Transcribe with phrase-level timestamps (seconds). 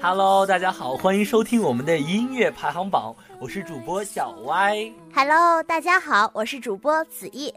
[0.00, 4.76] Hello，大家好，欢迎收听我们的音乐排行榜，我是主播小歪。
[5.14, 7.52] Hello，大家好，我是主播子毅。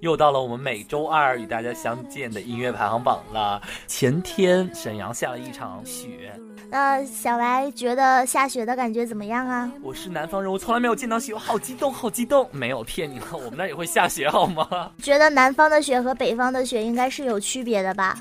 [0.00, 3.60] 又到了我们每周二与大家相见的音乐排行榜了。
[3.86, 6.32] 前天沈阳下了一场雪，
[6.68, 9.70] 那小白觉得下雪的感觉怎么样啊？
[9.82, 12.48] 我是南方人，我从来没有见到雪，我好激动，好激动！
[12.52, 14.90] 没有骗你了，我们那也会下雪，好吗？
[15.02, 18.16] 觉得南方的雪和北方的雪应该是有区别的吧？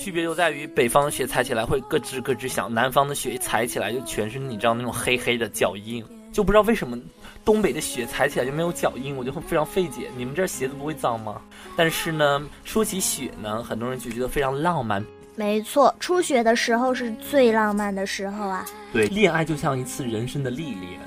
[0.00, 6.98] 区别就在于北方的雪踩起来会咯吱咯吱响，南方的雪踩起来就全是你知道那种黑黑的脚印，就不知道为什么。
[7.44, 10.10] 东北的雪踩起来就没有脚印，我就会非常费解。
[10.16, 11.40] 你们这儿鞋子不会脏吗？
[11.76, 15.04] 但是呢，说起雪呢，很多人就觉得非常浪漫。
[15.36, 18.64] 没错，初雪的时候是最浪漫的时候啊。
[18.92, 21.00] 对，恋爱就像一次人生的历练。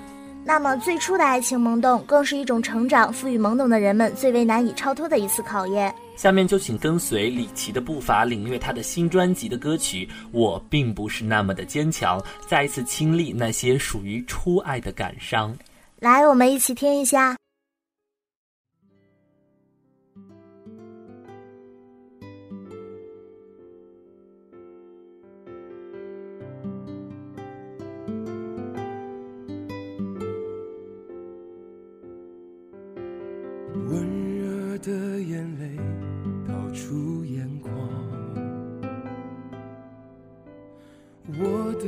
[0.43, 5.93] 那么最初的爱情萌动，更是一种成长，赋予懵懂的人们最为难以超脱的一次考验。
[6.15, 15.55] 下面就请跟随李琦的步伐，领略他的新专辑的歌曲《我并不是那么的坚强》，再一次亲历那些属于初爱的感伤。
[15.99, 17.35] 来，我们一起听一下。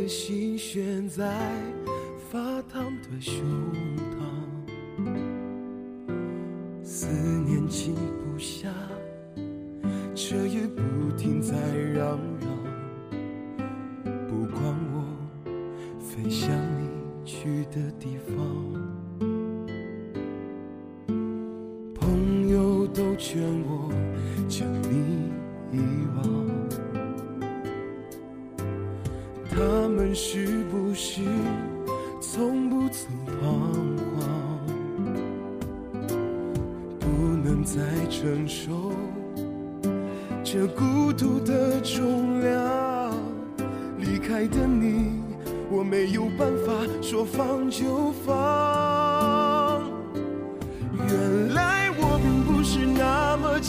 [0.07, 1.37] 心悬在
[2.29, 3.43] 发烫的胸
[4.11, 4.17] 膛。
[6.83, 7.07] 思
[7.45, 8.69] 念静不下，
[10.13, 10.81] 彻夜不
[11.17, 11.55] 停在
[11.93, 12.47] 嚷嚷。
[14.27, 15.03] 不管我
[15.99, 16.89] 飞向你
[17.25, 18.37] 去的地方，
[21.95, 23.91] 朋友都劝我
[24.47, 25.31] 将你
[25.71, 25.79] 遗
[26.15, 26.54] 忘。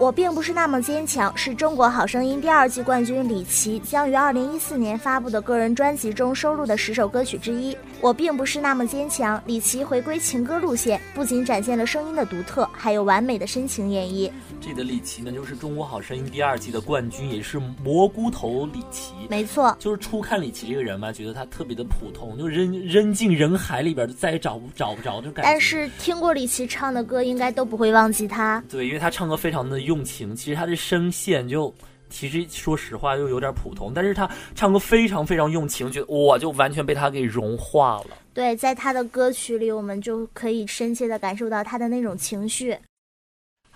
[0.00, 7.76] 我并不是那么坚强，是中国好声音第二季冠军李琦将于二零一四年发布的个人专辑中收录的十首歌曲之一。
[8.00, 14.30] 我并不是那么坚强，李琦回归情歌路线，不仅展现了声音的独特，还有完美的深情演绎。
[14.60, 19.14] 这里的李琦呢，就是中国好声音第二季的冠军，也是蘑菇头李琦。
[19.30, 25.50] 没错，就是初看李琦这个人嘛，觉得他特别的普通，就扔扔进人海里边，就再也找不找不着这种感觉。
[25.50, 28.62] 但是听过李琦唱的歌，应该都不会忘记他。
[28.68, 31.74] 对，因为他唱歌非常的用情，其实他的声线就。
[32.12, 38.18] 其实说实话又有点普通，但是他唱歌非常非常用情，觉得哇，就完全被他给融化了。
[38.34, 42.76] 对，在他的歌曲里，我们就可以深切的感受到他的那种情绪。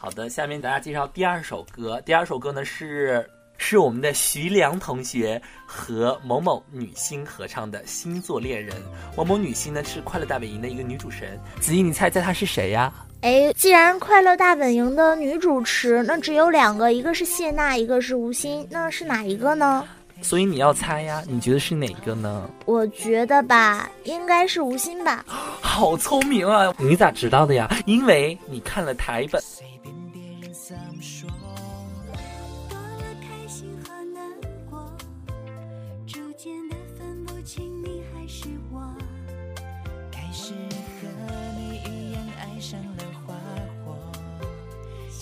[0.05, 1.99] 好的，下面给大家介绍第二首歌。
[2.05, 8.77] 第二首歌呢是是我们的徐良同学和某某女星合唱的《星座恋人》。
[9.17, 11.41] 某某女星呢是《快乐大本营》的一个女主持人。
[11.59, 12.93] 子怡，你猜猜她是谁呀？
[13.23, 19.89] 哎，既然《快乐大本营》的女主持那只有两个，一个是谢娜，一个是吴昕，那是哪一个呢？
[20.21, 22.47] 所以你要猜呀，你觉得是哪个呢？
[22.67, 25.25] 我觉得吧，应该是吴昕吧。
[25.27, 26.75] 好聪明啊！
[26.79, 27.75] 你咋知道的呀？
[27.87, 29.43] 因为你看了台本。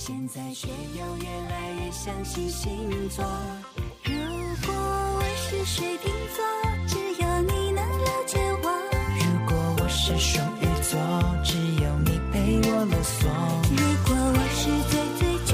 [0.04, 2.68] 现在却又越来越相信星
[3.08, 3.24] 座。
[4.02, 4.12] 如
[4.66, 6.44] 果我是水瓶座，
[6.88, 8.66] 只有你能了解我。
[9.14, 10.98] 如果我是双鱼座，
[11.44, 13.28] 只有你陪我啰嗦。
[13.70, 14.60] 如果我是
[14.90, 15.52] 最最纠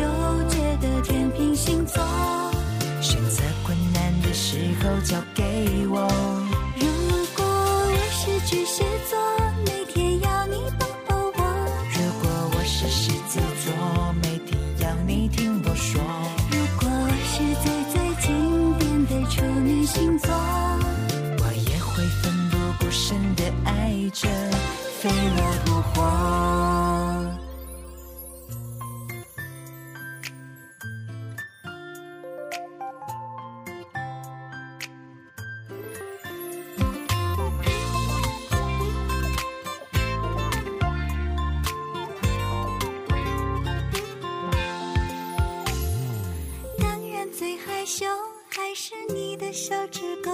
[0.49, 2.03] 结的天平星座，
[3.03, 5.45] 选择困难的时候交给
[47.99, 48.07] 酒
[48.49, 50.31] 还是你的小指狗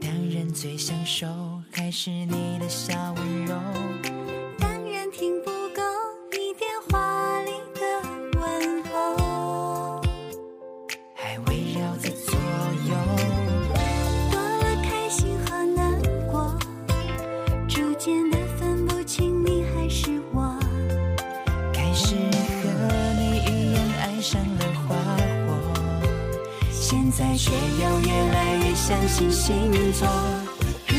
[0.00, 1.26] 两人最相守
[1.70, 3.54] 还是你的小温柔。
[27.80, 30.06] 要越来越相信星座，
[30.88, 30.94] 如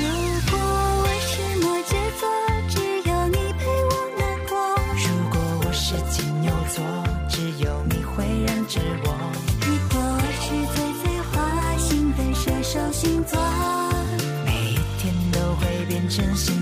[0.50, 2.28] 果我是摩羯座，
[2.70, 2.76] 只
[3.10, 4.54] 有你陪我难过；
[4.96, 5.34] 如果
[5.66, 6.84] 我是金牛座，
[7.30, 9.08] 只有你会让着我。
[9.62, 10.46] 如果我是
[10.76, 11.34] 最最花
[11.78, 13.40] 心的射手星座，
[14.46, 16.55] 每一天都会变成星。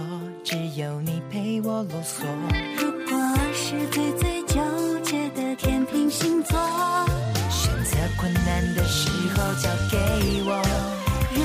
[0.00, 2.24] 啰嗦。
[2.76, 3.14] 如果
[3.52, 4.54] 是最最纠
[5.02, 6.58] 结的天平星座，
[7.50, 9.96] 选择困难的时候交给
[10.44, 10.50] 我。
[11.34, 11.40] 如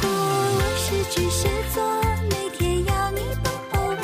[0.00, 1.82] 果我是巨蟹座，
[2.30, 3.94] 每天要你抱抱我。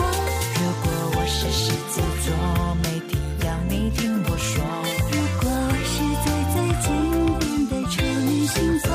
[0.54, 2.28] 如果我是狮子座，
[2.82, 3.12] 每天
[3.46, 4.62] 要你听我说。
[5.10, 5.92] 如果我是
[6.24, 6.88] 最最经
[7.38, 8.88] 典的处女星座，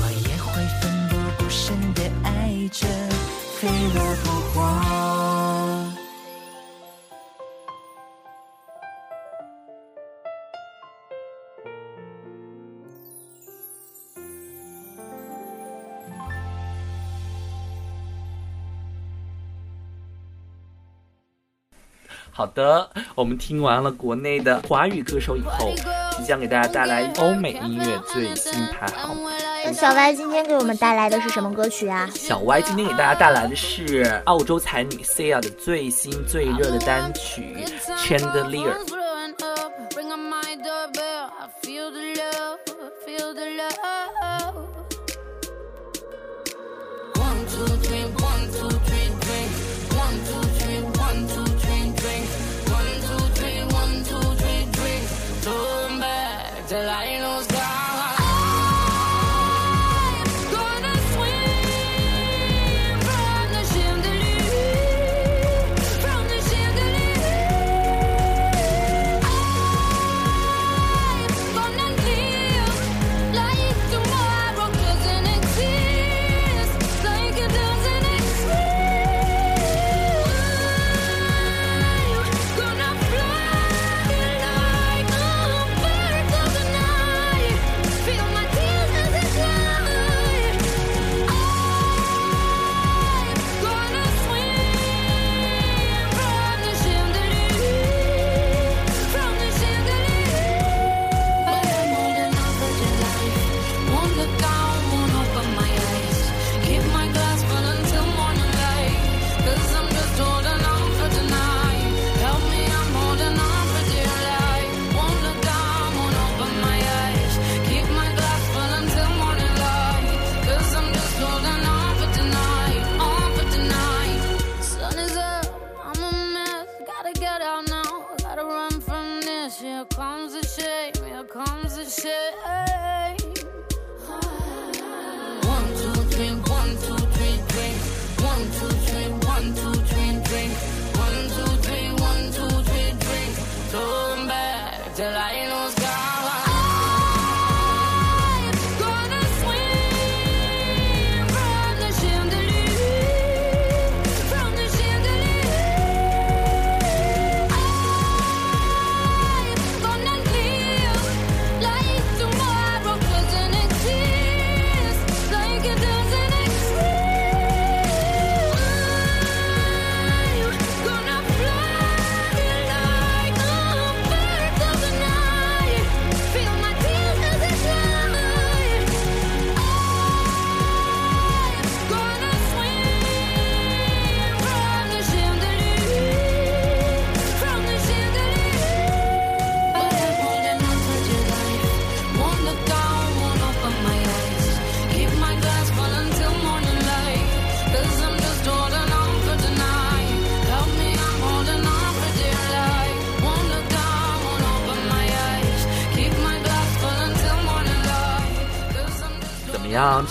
[0.00, 0.46] 我也会
[0.80, 1.12] 奋不
[1.42, 2.28] 顾身的爱
[2.70, 3.07] 着。
[3.60, 4.62] 飞蛾扑火。
[22.30, 25.74] 好的，我们听完了国内的华语歌手以后，
[26.16, 29.16] 即将给大家带来欧美音乐最新排行。
[29.72, 32.08] 小歪今天给我们带来的是什么歌曲啊？
[32.14, 37.56] 小歪今天给大家带来的是澳洲才女 Sia 的最新最热的单曲
[37.96, 38.72] 《Chandelier》。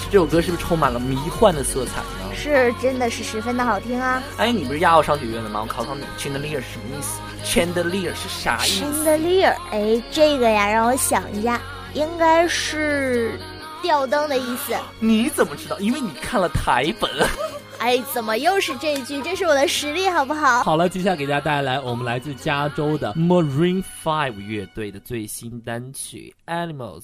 [0.09, 2.33] 这首歌是不是充满了迷幻的色彩呢？
[2.33, 4.23] 是，真的是十分的好听啊！
[4.37, 5.61] 哎，你不是亚奥商学院的吗？
[5.61, 11.59] 我考考你，chandelier 是什么意思？chandelier 是啥意思？chandelier，哎，这个呀，让我想一下，
[11.93, 13.37] 应该是
[13.81, 14.73] 吊灯的意思。
[14.99, 15.77] 你怎么知道？
[15.79, 17.11] 因为你看了台本。
[17.79, 19.21] 哎，怎么又是这句？
[19.21, 20.63] 这是我的实力，好不好？
[20.63, 27.01] 好了，接下来给大家带来我们来自加州的 Marine Five 乐队的最新单曲《Animals》。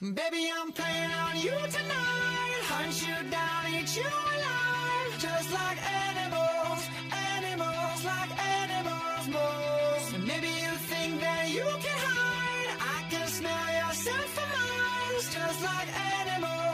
[0.00, 2.62] Baby, I'm playing on you tonight.
[2.72, 5.12] Hunt you down, eat you alive.
[5.20, 10.26] Just like animals, animals, like animals, moles.
[10.26, 12.70] maybe you think that you can hide.
[12.96, 15.24] I can smell your scent for miles.
[15.32, 16.73] Just like animals,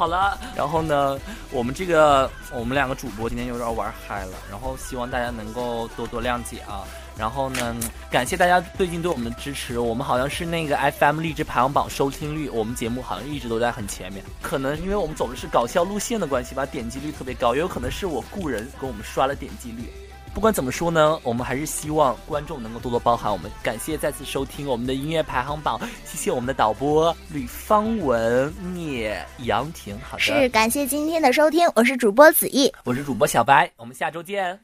[0.00, 1.18] 好了，然后呢，
[1.50, 6.84] 我们这个我们两个主播今天有点玩嗨了，然后希望大家能够多多谅解啊。
[7.18, 7.76] 然后呢，
[8.10, 14.24] 感谢大家最近对我们的支持，我们好像是那个 FM 励志排行榜收听率，我们节目好像一直都在很前面。
[14.40, 19.92] 可能因为我们走的是搞笑路线的关系吧，点击率特别高，也有可能是我雇人给我们刷了点击率。
[20.32, 30.22] 不管怎么说呢我们还是希望观众能够多多包涵我们感谢再次收听我们的音乐排行榜谢谢我们的导播吕方文聂杨婷好的。
[30.22, 34.58] 是感谢今天的收听我是主播子义我是主播小白我们下周见。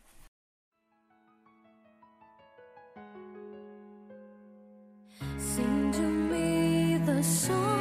[5.57, 7.77] To me the sun